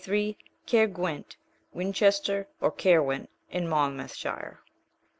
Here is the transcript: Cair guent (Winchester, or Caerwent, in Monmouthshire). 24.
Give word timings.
Cair 0.65 0.87
guent 0.87 1.35
(Winchester, 1.73 2.47
or 2.59 2.71
Caerwent, 2.71 3.29
in 3.51 3.67
Monmouthshire). 3.69 4.59
24. 4.63 4.63